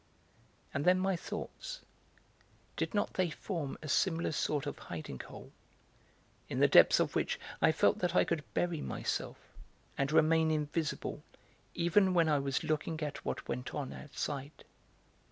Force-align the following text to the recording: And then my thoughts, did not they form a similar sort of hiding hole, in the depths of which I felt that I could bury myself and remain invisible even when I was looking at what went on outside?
And 0.73 0.83
then 0.83 0.99
my 0.99 1.15
thoughts, 1.15 1.81
did 2.75 2.95
not 2.95 3.13
they 3.13 3.29
form 3.29 3.77
a 3.83 3.87
similar 3.87 4.31
sort 4.31 4.65
of 4.65 4.79
hiding 4.79 5.19
hole, 5.19 5.51
in 6.49 6.59
the 6.59 6.67
depths 6.67 6.99
of 6.99 7.13
which 7.13 7.39
I 7.61 7.71
felt 7.71 7.99
that 7.99 8.15
I 8.15 8.23
could 8.23 8.43
bury 8.55 8.81
myself 8.81 9.37
and 9.99 10.11
remain 10.11 10.49
invisible 10.49 11.21
even 11.75 12.15
when 12.15 12.29
I 12.29 12.39
was 12.39 12.63
looking 12.63 12.99
at 13.03 13.23
what 13.23 13.47
went 13.47 13.75
on 13.75 13.93
outside? 13.93 14.63